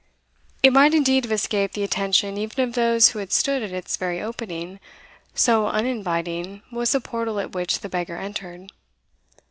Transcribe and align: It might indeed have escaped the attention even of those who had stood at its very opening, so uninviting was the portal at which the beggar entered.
It 0.63 0.73
might 0.73 0.95
indeed 0.95 1.25
have 1.25 1.31
escaped 1.31 1.75
the 1.75 1.83
attention 1.83 2.35
even 2.35 2.63
of 2.67 2.73
those 2.73 3.09
who 3.09 3.19
had 3.19 3.31
stood 3.31 3.61
at 3.61 3.71
its 3.71 3.97
very 3.97 4.19
opening, 4.19 4.79
so 5.35 5.67
uninviting 5.67 6.63
was 6.71 6.93
the 6.93 6.99
portal 7.01 7.39
at 7.39 7.51
which 7.51 7.81
the 7.81 7.87
beggar 7.87 8.17
entered. 8.17 8.71